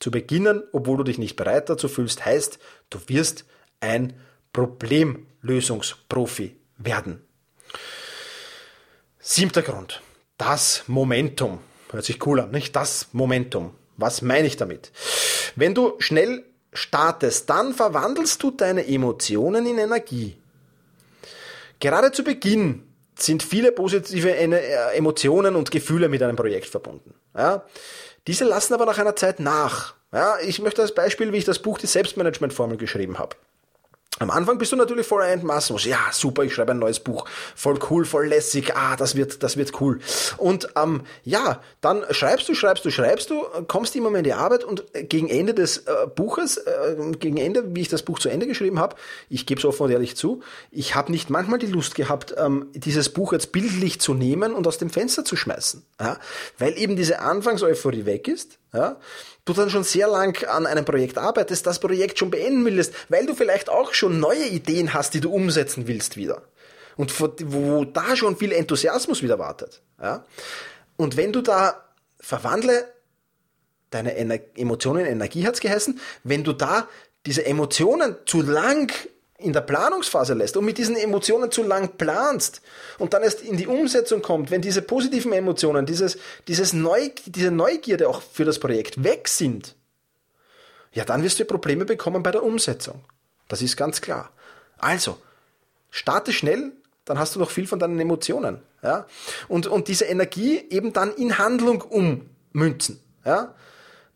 Zu 0.00 0.10
beginnen, 0.10 0.62
obwohl 0.72 0.98
du 0.98 1.04
dich 1.04 1.18
nicht 1.18 1.36
bereit 1.36 1.68
dazu 1.68 1.88
fühlst, 1.88 2.24
heißt, 2.24 2.58
du 2.90 2.98
wirst 3.06 3.44
ein 3.80 4.14
Problemlösungsprofi 4.52 6.56
werden. 6.76 7.22
Siebter 9.18 9.62
Grund. 9.62 10.02
Das 10.36 10.84
Momentum. 10.86 11.58
Hört 11.90 12.04
sich 12.04 12.24
cool 12.26 12.40
an, 12.40 12.50
nicht? 12.50 12.76
Das 12.76 13.08
Momentum. 13.12 13.74
Was 13.96 14.22
meine 14.22 14.46
ich 14.46 14.56
damit? 14.56 14.92
Wenn 15.56 15.74
du 15.74 15.94
schnell 15.98 16.44
startest, 16.72 17.50
dann 17.50 17.74
verwandelst 17.74 18.42
du 18.42 18.52
deine 18.52 18.86
Emotionen 18.86 19.66
in 19.66 19.78
Energie. 19.78 20.36
Gerade 21.80 22.12
zu 22.12 22.22
Beginn 22.22 22.84
sind 23.18 23.42
viele 23.42 23.72
positive 23.72 24.36
Emotionen 24.36 25.56
und 25.56 25.72
Gefühle 25.72 26.08
mit 26.08 26.22
einem 26.22 26.36
Projekt 26.36 26.66
verbunden. 26.66 27.14
Ja? 27.36 27.64
Diese 28.28 28.44
lassen 28.44 28.74
aber 28.74 28.84
nach 28.84 28.98
einer 28.98 29.16
Zeit 29.16 29.40
nach. 29.40 29.94
Ja? 30.12 30.38
Ich 30.40 30.60
möchte 30.60 30.82
als 30.82 30.94
Beispiel, 30.94 31.32
wie 31.32 31.38
ich 31.38 31.46
das 31.46 31.60
Buch 31.60 31.78
Die 31.78 31.86
Selbstmanagement-Formel 31.86 32.76
geschrieben 32.76 33.18
habe. 33.18 33.36
Am 34.20 34.30
Anfang 34.30 34.58
bist 34.58 34.72
du 34.72 34.76
natürlich 34.76 35.06
voller 35.06 35.28
Entmaßung. 35.28 35.78
Ja, 35.78 35.98
super, 36.10 36.42
ich 36.42 36.52
schreibe 36.52 36.72
ein 36.72 36.80
neues 36.80 36.98
Buch. 36.98 37.24
Voll 37.54 37.78
cool, 37.88 38.04
voll 38.04 38.26
lässig. 38.26 38.74
Ah, 38.74 38.96
das 38.96 39.14
wird, 39.14 39.42
das 39.44 39.56
wird 39.56 39.80
cool. 39.80 40.00
Und 40.38 40.68
ähm, 40.76 41.02
ja, 41.22 41.60
dann 41.80 42.02
schreibst 42.10 42.48
du, 42.48 42.54
schreibst 42.54 42.84
du, 42.84 42.90
schreibst 42.90 43.30
du, 43.30 43.44
kommst 43.68 43.94
immer 43.94 44.10
mehr 44.10 44.20
in 44.20 44.24
die 44.24 44.32
Arbeit 44.32 44.64
und 44.64 44.84
gegen 45.08 45.28
Ende 45.28 45.54
des 45.54 45.78
äh, 45.78 45.92
Buches, 46.12 46.56
äh, 46.56 46.96
gegen 47.20 47.36
Ende, 47.36 47.76
wie 47.76 47.82
ich 47.82 47.88
das 47.88 48.02
Buch 48.02 48.18
zu 48.18 48.28
Ende 48.28 48.48
geschrieben 48.48 48.80
habe, 48.80 48.96
ich 49.28 49.46
gebe 49.46 49.60
es 49.60 49.64
offen 49.64 49.84
und 49.84 49.90
ehrlich 49.92 50.16
zu, 50.16 50.42
ich 50.72 50.96
habe 50.96 51.12
nicht 51.12 51.30
manchmal 51.30 51.60
die 51.60 51.66
Lust 51.66 51.94
gehabt, 51.94 52.34
ähm, 52.36 52.66
dieses 52.72 53.10
Buch 53.10 53.32
jetzt 53.32 53.52
bildlich 53.52 54.00
zu 54.00 54.14
nehmen 54.14 54.52
und 54.52 54.66
aus 54.66 54.78
dem 54.78 54.90
Fenster 54.90 55.24
zu 55.24 55.36
schmeißen. 55.36 55.84
Ja? 56.00 56.18
Weil 56.58 56.76
eben 56.76 56.96
diese 56.96 57.20
Anfangseuphorie 57.20 58.04
weg 58.04 58.26
ist. 58.26 58.58
Ja? 58.72 58.98
du 59.48 59.52
dann 59.54 59.70
schon 59.70 59.84
sehr 59.84 60.08
lang 60.08 60.44
an 60.46 60.66
einem 60.66 60.84
Projekt 60.84 61.18
arbeitest, 61.18 61.66
das 61.66 61.80
Projekt 61.80 62.18
schon 62.18 62.30
beenden 62.30 62.64
willst, 62.64 62.92
weil 63.08 63.26
du 63.26 63.34
vielleicht 63.34 63.68
auch 63.68 63.94
schon 63.94 64.20
neue 64.20 64.46
Ideen 64.46 64.94
hast, 64.94 65.14
die 65.14 65.20
du 65.20 65.32
umsetzen 65.32 65.86
willst 65.86 66.16
wieder. 66.16 66.42
Und 66.96 67.14
wo 67.20 67.84
da 67.84 68.16
schon 68.16 68.36
viel 68.36 68.52
Enthusiasmus 68.52 69.22
wieder 69.22 69.38
wartet. 69.38 69.82
Ja? 70.02 70.24
Und 70.96 71.16
wenn 71.16 71.32
du 71.32 71.40
da 71.40 71.84
verwandle 72.20 72.92
deine 73.90 74.16
Ener 74.16 74.38
Emotionen 74.56 75.06
Energie 75.06 75.46
hat's 75.46 75.60
geheißen, 75.60 75.98
wenn 76.24 76.44
du 76.44 76.52
da 76.52 76.88
diese 77.24 77.46
Emotionen 77.46 78.16
zu 78.26 78.42
lang 78.42 78.92
in 79.38 79.52
der 79.52 79.60
Planungsphase 79.60 80.34
lässt 80.34 80.56
und 80.56 80.64
mit 80.64 80.78
diesen 80.78 80.96
Emotionen 80.96 81.50
zu 81.52 81.62
lang 81.62 81.96
planst 81.96 82.60
und 82.98 83.14
dann 83.14 83.22
erst 83.22 83.40
in 83.40 83.56
die 83.56 83.68
Umsetzung 83.68 84.20
kommt, 84.20 84.50
wenn 84.50 84.60
diese 84.60 84.82
positiven 84.82 85.32
Emotionen, 85.32 85.86
dieses, 85.86 86.18
dieses 86.48 86.72
Neu, 86.72 87.10
diese 87.24 87.52
Neugierde 87.52 88.08
auch 88.08 88.20
für 88.20 88.44
das 88.44 88.58
Projekt 88.58 89.04
weg 89.04 89.28
sind, 89.28 89.76
ja, 90.92 91.04
dann 91.04 91.22
wirst 91.22 91.38
du 91.38 91.44
Probleme 91.44 91.84
bekommen 91.84 92.22
bei 92.22 92.32
der 92.32 92.42
Umsetzung. 92.42 93.04
Das 93.46 93.62
ist 93.62 93.76
ganz 93.76 94.00
klar. 94.00 94.30
Also, 94.78 95.18
starte 95.90 96.32
schnell, 96.32 96.72
dann 97.04 97.18
hast 97.18 97.36
du 97.36 97.38
noch 97.38 97.50
viel 97.50 97.66
von 97.66 97.78
deinen 97.78 98.00
Emotionen. 98.00 98.60
Ja? 98.82 99.06
Und, 99.46 99.68
und 99.68 99.88
diese 99.88 100.06
Energie 100.06 100.64
eben 100.70 100.92
dann 100.92 101.14
in 101.14 101.38
Handlung 101.38 101.82
ummünzen. 101.82 103.00
Ja? 103.24 103.54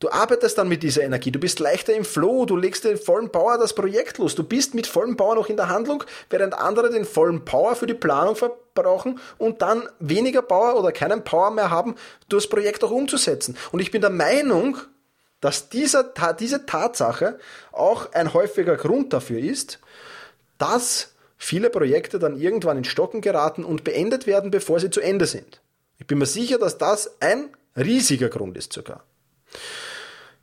Du 0.03 0.11
arbeitest 0.11 0.59
dann 0.59 0.67
mit 0.67 0.83
dieser 0.83 1.05
Energie, 1.05 1.31
du 1.31 1.39
bist 1.39 1.61
leichter 1.61 1.95
im 1.95 2.05
Flow, 2.05 2.45
du 2.45 2.57
legst 2.57 2.83
den 2.83 2.97
vollen 2.97 3.31
Power 3.31 3.57
das 3.57 3.73
Projekt 3.73 4.19
los, 4.19 4.35
du 4.35 4.43
bist 4.43 4.75
mit 4.75 4.89
vollem 4.89 5.17
Power 5.17 5.37
noch 5.37 5.49
in 5.49 5.57
der 5.57 5.69
Handlung, 5.69 6.03
während 6.29 6.55
andere 6.55 6.91
den 6.91 7.05
vollen 7.05 7.45
Power 7.45 7.77
für 7.77 7.87
die 7.87 7.95
Planung 7.95 8.35
verbrauchen 8.35 9.21
und 9.39 9.63
dann 9.63 9.89
weniger 10.01 10.43
Power 10.43 10.77
oder 10.77 10.91
keinen 10.91 11.23
Power 11.23 11.53
mehr 11.53 11.71
haben, 11.71 11.95
das 12.29 12.49
Projekt 12.49 12.83
auch 12.83 12.91
umzusetzen. 12.91 13.57
Und 13.71 13.79
ich 13.79 13.93
bin 13.93 14.01
der 14.01 14.11
Meinung, 14.11 14.77
dass 15.41 15.69
dieser, 15.69 16.13
diese 16.37 16.67
Tatsache 16.67 17.39
auch 17.71 18.11
ein 18.11 18.35
häufiger 18.35 18.75
Grund 18.75 19.13
dafür 19.13 19.39
ist, 19.39 19.79
dass 20.59 21.15
viele 21.39 21.71
Projekte 21.71 22.19
dann 22.19 22.41
irgendwann 22.41 22.79
in 22.79 22.85
Stocken 22.85 23.21
geraten 23.21 23.65
und 23.65 23.85
beendet 23.85 24.27
werden, 24.27 24.51
bevor 24.51 24.81
sie 24.81 24.91
zu 24.91 25.01
Ende 25.01 25.27
sind. 25.27 25.61
Ich 26.01 26.09
bin 26.09 26.19
mir 26.19 26.27
sicher, 26.27 26.59
dass 26.59 26.77
das 26.77 27.21
ein 27.21 27.51
riesiger 27.77 28.31
Grund 28.31 28.57
ist 28.57 28.73
sogar. 28.73 29.05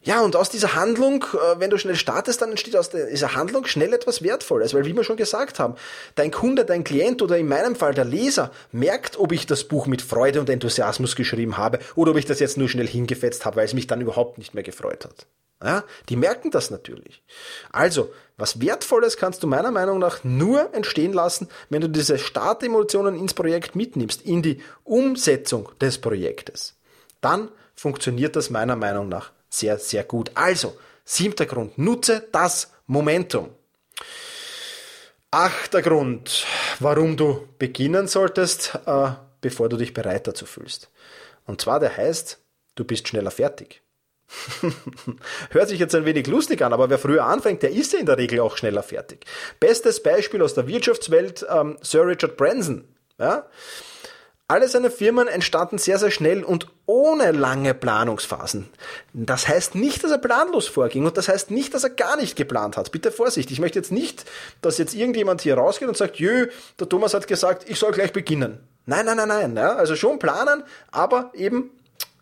Ja, 0.01 0.21
und 0.21 0.37
aus 0.37 0.49
dieser 0.49 0.75
Handlung, 0.75 1.25
äh, 1.33 1.59
wenn 1.59 1.69
du 1.69 1.77
schnell 1.77 1.95
startest, 1.95 2.41
dann 2.41 2.51
entsteht 2.51 2.77
aus 2.77 2.89
dieser 2.89 3.35
Handlung 3.35 3.65
schnell 3.65 3.93
etwas 3.93 4.23
Wertvolles, 4.23 4.73
weil 4.73 4.85
wie 4.85 4.95
wir 4.95 5.03
schon 5.03 5.17
gesagt 5.17 5.59
haben, 5.59 5.75
dein 6.15 6.31
Kunde, 6.31 6.63
dein 6.63 6.85
Klient 6.85 7.21
oder 7.21 7.37
in 7.37 7.49
meinem 7.49 7.75
Fall 7.75 7.93
der 7.93 8.05
Leser 8.05 8.51
merkt, 8.71 9.19
ob 9.19 9.33
ich 9.33 9.45
das 9.45 9.65
Buch 9.65 9.87
mit 9.87 10.01
Freude 10.01 10.39
und 10.39 10.49
Enthusiasmus 10.49 11.17
geschrieben 11.17 11.57
habe 11.57 11.79
oder 11.95 12.11
ob 12.11 12.17
ich 12.17 12.25
das 12.25 12.39
jetzt 12.39 12.57
nur 12.57 12.69
schnell 12.69 12.87
hingefetzt 12.87 13.45
habe, 13.45 13.57
weil 13.57 13.65
es 13.65 13.73
mich 13.73 13.87
dann 13.87 13.99
überhaupt 13.99 14.37
nicht 14.37 14.53
mehr 14.53 14.63
gefreut 14.63 15.03
hat. 15.03 15.25
Ja, 15.61 15.83
die 16.07 16.15
merken 16.15 16.51
das 16.51 16.71
natürlich. 16.71 17.21
Also, 17.73 18.13
was 18.37 18.61
Wertvolles 18.61 19.17
kannst 19.17 19.43
du 19.43 19.47
meiner 19.47 19.71
Meinung 19.71 19.99
nach 19.99 20.23
nur 20.23 20.73
entstehen 20.73 21.11
lassen, 21.11 21.49
wenn 21.69 21.81
du 21.81 21.89
diese 21.89 22.17
Startemotionen 22.17 23.19
ins 23.19 23.33
Projekt 23.33 23.75
mitnimmst, 23.75 24.21
in 24.21 24.41
die 24.41 24.61
Umsetzung 24.85 25.67
des 25.81 25.97
Projektes. 25.97 26.77
Dann 27.19 27.49
funktioniert 27.75 28.37
das 28.37 28.49
meiner 28.49 28.77
Meinung 28.77 29.09
nach 29.09 29.33
sehr, 29.49 29.77
sehr 29.79 30.03
gut. 30.03 30.31
Also, 30.35 30.77
siebter 31.03 31.45
Grund, 31.45 31.77
nutze 31.77 32.27
das 32.31 32.71
Momentum. 32.87 33.49
Achter 35.31 35.81
Grund, 35.81 36.45
warum 36.79 37.15
du 37.15 37.47
beginnen 37.59 38.07
solltest, 38.07 38.79
äh, 38.85 39.11
bevor 39.41 39.69
du 39.69 39.77
dich 39.77 39.93
bereit 39.93 40.27
dazu 40.27 40.45
fühlst. 40.45 40.89
Und 41.45 41.61
zwar 41.61 41.79
der 41.79 41.95
heißt, 41.95 42.39
du 42.75 42.83
bist 42.83 43.07
schneller 43.07 43.31
fertig. 43.31 43.81
Hört 45.49 45.69
sich 45.69 45.79
jetzt 45.79 45.95
ein 45.95 46.05
wenig 46.05 46.27
lustig 46.27 46.61
an, 46.61 46.73
aber 46.73 46.89
wer 46.89 46.99
früher 46.99 47.25
anfängt, 47.25 47.63
der 47.63 47.71
ist 47.71 47.93
ja 47.93 47.99
in 47.99 48.05
der 48.05 48.17
Regel 48.17 48.39
auch 48.39 48.57
schneller 48.57 48.83
fertig. 48.83 49.25
Bestes 49.59 50.03
Beispiel 50.03 50.41
aus 50.41 50.53
der 50.53 50.67
Wirtschaftswelt, 50.67 51.45
ähm, 51.49 51.77
Sir 51.81 52.05
Richard 52.05 52.37
Branson. 52.37 52.87
Ja? 53.17 53.47
Alle 54.51 54.67
seine 54.67 54.89
Firmen 54.89 55.27
entstanden 55.27 55.77
sehr, 55.77 55.99
sehr 55.99 56.09
schnell 56.09 56.43
und 56.43 56.69
ohne 56.87 57.31
lange 57.33 57.75
Planungsphasen. 57.75 58.67
Das 59.13 59.47
heißt 59.47 59.75
nicht, 59.75 60.03
dass 60.03 60.09
er 60.09 60.17
planlos 60.17 60.67
vorging 60.67 61.05
und 61.05 61.17
das 61.17 61.27
heißt 61.27 61.51
nicht, 61.51 61.75
dass 61.75 61.83
er 61.83 61.91
gar 61.91 62.15
nicht 62.15 62.35
geplant 62.35 62.75
hat. 62.75 62.91
Bitte 62.91 63.11
Vorsicht. 63.11 63.51
Ich 63.51 63.59
möchte 63.59 63.77
jetzt 63.77 63.91
nicht, 63.91 64.25
dass 64.63 64.79
jetzt 64.79 64.95
irgendjemand 64.95 65.41
hier 65.41 65.53
rausgeht 65.53 65.87
und 65.87 65.95
sagt, 65.95 66.17
jö, 66.17 66.47
der 66.79 66.89
Thomas 66.89 67.13
hat 67.13 67.27
gesagt, 67.27 67.69
ich 67.69 67.77
soll 67.77 67.91
gleich 67.91 68.11
beginnen. 68.11 68.57
Nein, 68.87 69.05
nein, 69.05 69.17
nein, 69.17 69.27
nein. 69.27 69.55
Ja, 69.55 69.75
also 69.75 69.95
schon 69.95 70.17
planen, 70.17 70.63
aber 70.89 71.29
eben 71.35 71.69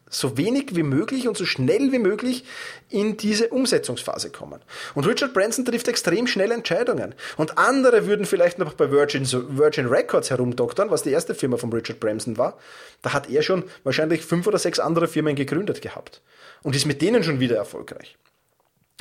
so 0.10 0.38
wenig 0.38 0.76
wie 0.76 0.84
möglich 0.84 1.28
und 1.28 1.38
so 1.38 1.46
schnell 1.46 1.92
wie 1.92 2.00
möglich 2.00 2.46
in 2.90 3.18
diese 3.18 3.50
Umsetzungsphase 3.50 4.30
kommen. 4.32 4.62
Und 4.96 5.06
Richard 5.06 5.34
Branson 5.34 5.66
trifft 5.66 5.88
extrem 5.88 6.28
schnell 6.28 6.52
Entscheidungen. 6.52 7.16
Und 7.36 7.58
andere 7.58 8.08
würden 8.08 8.26
vielleicht 8.26 8.60
noch 8.60 8.74
bei 8.74 8.90
Virgin, 8.90 9.26
Virgin 9.32 9.88
Records 9.88 10.30
herumdoktern, 10.30 10.90
was 10.90 11.04
die 11.04 11.12
erste 11.12 11.36
Firma 11.36 11.58
von 11.58 11.72
Richard 11.74 12.00
Branson 12.00 12.38
war. 12.38 12.58
Da 13.02 13.14
hat 13.14 13.30
er 13.30 13.42
schon 13.42 13.64
wahrscheinlich 13.84 14.26
fünf 14.26 14.48
oder 14.48 14.60
sechs 14.60 14.80
andere 14.80 15.08
Firmen 15.08 15.36
gegründet 15.36 15.82
gehabt. 15.82 16.22
Und 16.64 16.76
ist 16.76 16.86
mit 16.86 17.02
denen 17.02 17.24
schon 17.24 17.40
wieder 17.40 17.58
erfolgreich 17.58 18.18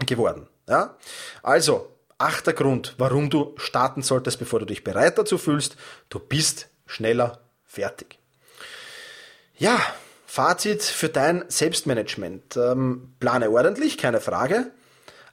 geworden. 0.06 0.48
Ja? 0.68 0.96
Also, 1.42 1.92
achter 2.18 2.52
Grund, 2.52 2.94
warum 2.98 3.30
du 3.30 3.54
starten 3.56 4.02
solltest, 4.02 4.38
bevor 4.38 4.60
du 4.60 4.66
dich 4.66 4.84
bereit 4.84 5.18
dazu 5.18 5.38
fühlst. 5.38 5.76
Du 6.08 6.18
bist 6.18 6.68
schneller 6.86 7.40
fertig. 7.64 8.18
Ja, 9.58 9.78
Fazit 10.36 10.82
für 10.82 11.08
dein 11.08 11.46
Selbstmanagement. 11.48 12.58
Ähm, 12.58 13.14
plane 13.20 13.48
ordentlich, 13.48 13.96
keine 13.96 14.20
Frage, 14.20 14.70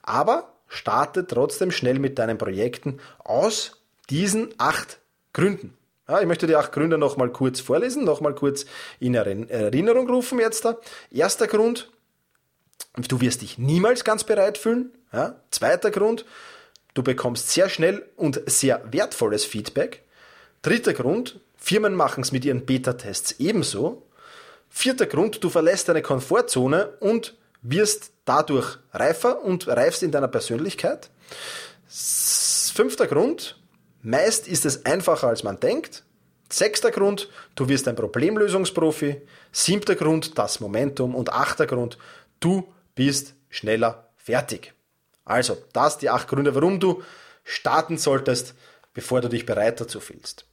aber 0.02 0.54
starte 0.66 1.26
trotzdem 1.26 1.72
schnell 1.72 1.98
mit 1.98 2.18
deinen 2.18 2.38
Projekten 2.38 3.00
aus 3.18 3.82
diesen 4.08 4.54
acht 4.56 5.00
Gründen. 5.34 5.76
Ja, 6.08 6.22
ich 6.22 6.26
möchte 6.26 6.46
die 6.46 6.56
acht 6.56 6.72
Gründe 6.72 6.96
nochmal 6.96 7.28
kurz 7.28 7.60
vorlesen, 7.60 8.04
nochmal 8.04 8.34
kurz 8.34 8.64
in 8.98 9.14
Erinnerung 9.14 10.08
rufen 10.08 10.38
jetzt 10.38 10.64
da. 10.64 10.78
Erster 11.10 11.48
Grund, 11.48 11.90
du 12.96 13.20
wirst 13.20 13.42
dich 13.42 13.58
niemals 13.58 14.04
ganz 14.04 14.24
bereit 14.24 14.56
fühlen. 14.56 14.90
Ja. 15.12 15.38
Zweiter 15.50 15.90
Grund, 15.90 16.24
du 16.94 17.02
bekommst 17.02 17.50
sehr 17.50 17.68
schnell 17.68 18.08
und 18.16 18.40
sehr 18.46 18.82
wertvolles 18.90 19.44
Feedback. 19.44 20.02
Dritter 20.62 20.94
Grund, 20.94 21.40
Firmen 21.58 21.94
machen 21.94 22.22
es 22.22 22.32
mit 22.32 22.46
ihren 22.46 22.64
Beta-Tests 22.64 23.32
ebenso. 23.38 24.06
Vierter 24.76 25.06
Grund, 25.06 25.42
du 25.42 25.50
verlässt 25.50 25.88
deine 25.88 26.02
Komfortzone 26.02 26.96
und 26.98 27.36
wirst 27.62 28.10
dadurch 28.24 28.76
reifer 28.92 29.40
und 29.40 29.68
reifst 29.68 30.02
in 30.02 30.10
deiner 30.10 30.26
Persönlichkeit. 30.26 31.10
Fünfter 31.86 33.06
Grund, 33.06 33.56
meist 34.02 34.48
ist 34.48 34.66
es 34.66 34.84
einfacher 34.84 35.28
als 35.28 35.44
man 35.44 35.60
denkt. 35.60 36.02
Sechster 36.50 36.90
Grund, 36.90 37.30
du 37.54 37.68
wirst 37.68 37.86
ein 37.86 37.94
Problemlösungsprofi. 37.94 39.22
Siebter 39.52 39.94
Grund, 39.94 40.36
das 40.38 40.58
Momentum. 40.58 41.14
Und 41.14 41.32
achter 41.32 41.68
Grund, 41.68 41.96
du 42.40 42.66
bist 42.96 43.34
schneller 43.50 44.10
fertig. 44.16 44.74
Also, 45.24 45.56
das 45.72 45.98
die 45.98 46.10
acht 46.10 46.26
Gründe, 46.26 46.56
warum 46.56 46.80
du 46.80 47.00
starten 47.44 47.96
solltest, 47.96 48.54
bevor 48.92 49.20
du 49.20 49.28
dich 49.28 49.46
bereit 49.46 49.80
dazu 49.80 50.00
fühlst. 50.00 50.46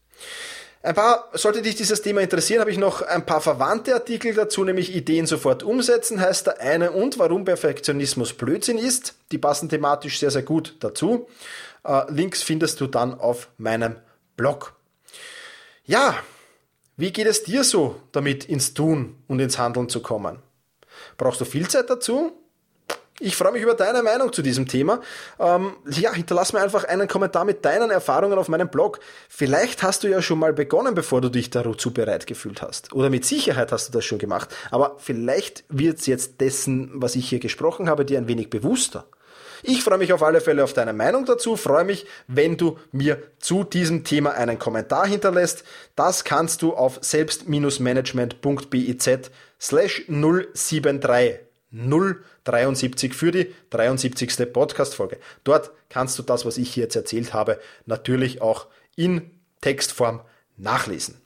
Ein 0.84 0.96
paar, 0.96 1.30
sollte 1.34 1.62
dich 1.62 1.76
dieses 1.76 2.02
Thema 2.02 2.22
interessieren, 2.22 2.60
habe 2.60 2.72
ich 2.72 2.80
noch 2.80 3.04
ein 3.04 3.24
paar 3.24 3.40
verwandte 3.40 3.94
Artikel 3.94 4.34
dazu, 4.34 4.64
nämlich 4.64 4.96
Ideen 4.96 5.28
sofort 5.28 5.62
umsetzen 5.62 6.20
heißt 6.20 6.48
der 6.48 6.60
eine 6.60 6.92
und 6.92 7.20
warum 7.20 7.46
Perfektionismus 7.46 8.34
Blödsinn 8.34 8.80
ist. 8.80 9.14
Die 9.32 9.38
passen 9.38 9.70
thematisch 9.70 10.20
sehr, 10.20 10.32
sehr 10.32 10.42
gut 10.42 10.76
dazu. 10.80 11.28
Äh, 11.84 12.12
Links 12.12 12.42
findest 12.42 12.82
du 12.82 12.88
dann 12.88 13.14
auf 13.14 13.50
meinem 13.58 13.98
Blog. 14.38 14.74
Ja, 15.86 16.16
wie 16.98 17.14
geht 17.14 17.28
es 17.28 17.44
dir 17.44 17.64
so, 17.64 18.02
damit 18.12 18.46
ins 18.46 18.74
Tun 18.74 19.18
und 19.28 19.40
ins 19.40 19.60
Handeln 19.60 19.88
zu 19.88 20.02
kommen? 20.02 20.40
Brauchst 21.18 21.42
du 21.42 21.46
viel 21.46 21.68
Zeit 21.68 21.92
dazu? 21.92 22.32
Ich 23.24 23.36
freue 23.36 23.52
mich 23.52 23.62
über 23.62 23.76
deine 23.76 24.02
Meinung 24.02 24.34
zu 24.34 24.42
diesem 24.42 24.68
Thema. 24.68 25.00
Ähm, 25.40 25.76
ja, 25.88 26.12
hinterlass 26.12 26.54
mir 26.54 26.62
einfach 26.62 26.86
einen 26.86 27.08
Kommentar 27.08 27.46
mit 27.46 27.64
deinen 27.64 27.92
Erfahrungen 27.92 28.40
auf 28.40 28.50
meinem 28.50 28.68
Blog. 28.68 29.00
Vielleicht 29.30 29.84
hast 29.84 30.04
du 30.04 30.08
ja 30.08 30.24
schon 30.24 30.40
mal 30.40 30.54
begonnen, 30.54 30.96
bevor 30.96 31.22
du 31.22 31.30
dich 31.30 31.52
dazu 31.52 31.94
bereit 31.94 32.26
gefühlt 32.26 32.64
hast. 32.64 32.94
Oder 32.94 33.12
mit 33.12 33.24
Sicherheit 33.24 33.72
hast 33.72 33.90
du 33.90 33.94
das 33.94 34.06
schon 34.06 34.18
gemacht. 34.18 34.50
Aber 34.72 34.96
vielleicht 34.98 35.66
wird 35.70 36.00
es 36.00 36.08
jetzt 36.08 36.42
dessen, 36.42 36.90
was 36.96 37.16
ich 37.16 37.30
hier 37.30 37.38
gesprochen 37.38 37.90
habe, 37.90 38.06
dir 38.06 38.18
ein 38.18 38.28
wenig 38.28 38.50
bewusster. 38.50 39.06
Ich 39.62 39.84
freue 39.84 40.00
mich 40.00 40.14
auf 40.14 40.24
alle 40.24 40.42
Fälle 40.42 40.64
auf 40.64 40.74
deine 40.74 40.94
Meinung 40.94 41.26
dazu, 41.26 41.56
freue 41.56 41.84
mich, 41.84 42.08
wenn 42.26 42.58
du 42.58 42.80
mir 42.92 43.22
zu 43.38 43.64
diesem 43.64 44.04
Thema 44.04 44.32
einen 44.32 44.58
Kommentar 44.58 45.06
hinterlässt. 45.06 45.64
Das 45.96 46.24
kannst 46.24 46.64
du 46.64 46.74
auf 46.74 46.98
selbst-management.biz 47.02 49.10
slash 49.60 50.06
073 50.08 51.51
073 51.72 53.14
für 53.14 53.32
die 53.32 53.54
73. 53.70 54.52
Podcast-Folge. 54.52 55.20
Dort 55.44 55.72
kannst 55.90 56.20
du 56.20 56.24
das, 56.24 56.46
was 56.46 56.58
ich 56.58 56.74
hier 56.74 56.84
jetzt 56.84 56.96
erzählt 56.96 57.34
habe, 57.34 57.60
natürlich 57.86 58.42
auch 58.42 58.68
in 58.96 59.32
Textform 59.62 60.22
nachlesen. 60.58 61.22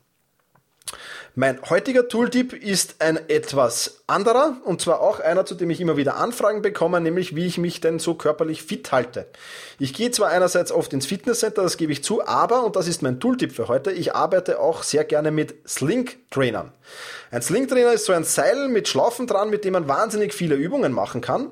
Mein 1.37 1.59
heutiger 1.69 2.07
Tooltip 2.07 2.53
ist 2.53 2.95
ein 2.99 3.19
etwas 3.27 4.03
anderer 4.07 4.55
und 4.63 4.79
zwar 4.79 5.01
auch 5.01 5.19
einer, 5.19 5.45
zu 5.45 5.53
dem 5.53 5.69
ich 5.69 5.81
immer 5.81 5.97
wieder 5.97 6.15
Anfragen 6.15 6.61
bekomme, 6.61 7.01
nämlich 7.01 7.35
wie 7.35 7.45
ich 7.45 7.57
mich 7.57 7.81
denn 7.81 7.99
so 7.99 8.13
körperlich 8.13 8.63
fit 8.63 8.93
halte. 8.93 9.27
Ich 9.77 9.93
gehe 9.93 10.11
zwar 10.11 10.29
einerseits 10.29 10.71
oft 10.71 10.93
ins 10.93 11.07
Fitnesscenter, 11.07 11.61
das 11.61 11.75
gebe 11.75 11.91
ich 11.91 12.05
zu, 12.05 12.25
aber, 12.25 12.63
und 12.63 12.77
das 12.77 12.87
ist 12.87 13.01
mein 13.01 13.19
Tooltip 13.19 13.51
für 13.51 13.67
heute, 13.67 13.91
ich 13.91 14.15
arbeite 14.15 14.61
auch 14.61 14.83
sehr 14.83 15.03
gerne 15.03 15.31
mit 15.31 15.55
Sling-Trainern. 15.67 16.71
Ein 17.31 17.41
Sling-Trainer 17.41 17.91
ist 17.91 18.05
so 18.05 18.13
ein 18.13 18.23
Seil 18.23 18.69
mit 18.69 18.87
Schlaufen 18.87 19.27
dran, 19.27 19.49
mit 19.49 19.65
dem 19.65 19.73
man 19.73 19.87
wahnsinnig 19.87 20.33
viele 20.33 20.55
Übungen 20.55 20.93
machen 20.93 21.19
kann. 21.19 21.51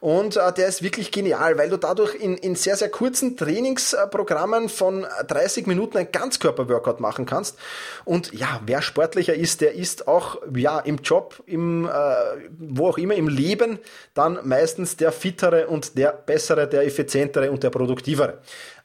Und 0.00 0.36
äh, 0.36 0.52
der 0.52 0.66
ist 0.66 0.82
wirklich 0.82 1.12
genial, 1.12 1.56
weil 1.56 1.70
du 1.70 1.78
dadurch 1.78 2.16
in, 2.16 2.36
in 2.36 2.56
sehr, 2.56 2.76
sehr 2.76 2.90
kurzen 2.90 3.36
Trainingsprogrammen 3.36 4.68
von 4.68 5.06
30 5.26 5.66
Minuten 5.66 5.96
ein 5.96 6.10
Ganzkörper-Workout 6.10 7.00
machen 7.00 7.24
kannst. 7.24 7.56
Und 8.04 8.32
ja, 8.34 8.60
wer 8.66 8.82
sportlicher 9.22 9.34
ist, 9.34 9.60
der 9.60 9.74
ist 9.74 10.08
auch 10.08 10.38
ja, 10.54 10.80
im 10.80 10.98
Job, 10.98 11.42
im, 11.46 11.86
äh, 11.86 11.90
wo 12.58 12.88
auch 12.88 12.98
immer, 12.98 13.14
im 13.14 13.28
Leben 13.28 13.78
dann 14.14 14.38
meistens 14.44 14.96
der 14.96 15.12
fittere 15.12 15.66
und 15.66 15.96
der 15.96 16.12
bessere, 16.12 16.68
der 16.68 16.84
effizientere 16.84 17.50
und 17.50 17.62
der 17.62 17.70
produktivere. 17.70 18.38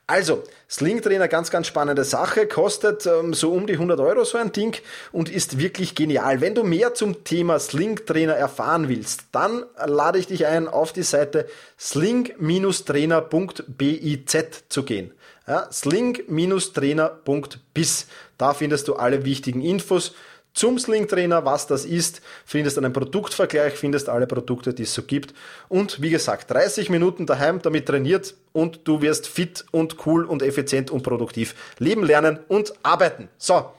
Also, 0.09 0.43
Sling 0.69 1.01
Trainer, 1.01 1.27
ganz, 1.27 1.51
ganz 1.51 1.67
spannende 1.67 2.05
Sache, 2.05 2.47
kostet 2.47 3.05
ähm, 3.05 3.33
so 3.33 3.51
um 3.51 3.67
die 3.67 3.73
100 3.73 3.99
Euro 3.99 4.23
so 4.23 4.37
ein 4.37 4.53
Ding 4.53 4.77
und 5.11 5.27
ist 5.27 5.59
wirklich 5.59 5.95
genial. 5.95 6.39
Wenn 6.39 6.55
du 6.55 6.63
mehr 6.63 6.93
zum 6.93 7.25
Thema 7.25 7.59
Sling 7.59 8.05
Trainer 8.05 8.35
erfahren 8.35 8.87
willst, 8.87 9.25
dann 9.33 9.65
lade 9.85 10.17
ich 10.17 10.27
dich 10.27 10.45
ein, 10.45 10.69
auf 10.69 10.93
die 10.93 11.03
Seite 11.03 11.45
sling-trainer.biz 11.77 14.53
zu 14.69 14.83
gehen. 14.83 15.11
Ja, 15.45 15.67
sling-trainer.biz. 15.69 18.07
Da 18.37 18.53
findest 18.53 18.87
du 18.87 18.95
alle 18.95 19.25
wichtigen 19.25 19.61
Infos 19.61 20.15
zum 20.57 20.79
Sling 20.79 21.07
Trainer, 21.07 21.45
was 21.45 21.67
das 21.67 21.85
ist, 21.85 22.21
findest 22.43 22.79
einen 22.79 22.91
Produktvergleich, 22.91 23.75
findest 23.75 24.09
alle 24.09 24.25
Produkte, 24.25 24.73
die 24.73 24.83
es 24.83 24.93
so 24.93 25.03
gibt. 25.03 25.35
Und 25.69 26.01
wie 26.01 26.09
gesagt, 26.09 26.49
30 26.49 26.89
Minuten 26.89 27.27
daheim 27.27 27.61
damit 27.61 27.85
trainiert 27.85 28.33
und 28.53 28.87
du 28.87 29.03
wirst 29.03 29.27
fit 29.27 29.65
und 29.69 30.07
cool 30.07 30.25
und 30.25 30.41
effizient 30.41 30.89
und 30.89 31.03
produktiv 31.03 31.53
leben, 31.77 32.03
lernen 32.03 32.39
und 32.47 32.73
arbeiten. 32.81 33.29
So, 33.37 33.71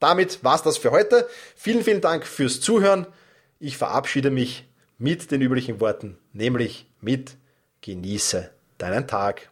damit 0.00 0.42
war's 0.42 0.62
das 0.62 0.78
für 0.78 0.90
heute. 0.90 1.28
Vielen, 1.54 1.84
vielen 1.84 2.00
Dank 2.00 2.26
fürs 2.26 2.62
Zuhören. 2.62 3.06
Ich 3.60 3.76
verabschiede 3.76 4.30
mich 4.30 4.66
mit 4.96 5.30
den 5.30 5.42
üblichen 5.42 5.80
Worten, 5.80 6.16
nämlich 6.32 6.86
mit 7.02 7.36
Genieße 7.82 8.50
deinen 8.78 9.06
Tag. 9.06 9.51